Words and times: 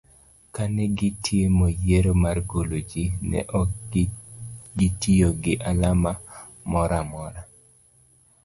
kane 0.55 0.83
gitimo 0.99 1.65
yiero 1.87 2.11
mar 2.23 2.37
golo 2.51 2.77
jii, 2.89 3.13
ne 3.29 3.39
ok 3.61 3.91
gitiyo 4.77 5.29
gi 5.43 5.53
alama 5.69 6.11
moro 6.71 6.95
amor 7.01 7.33